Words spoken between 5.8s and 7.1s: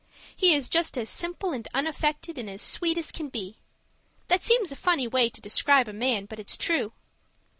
a man, but it's true.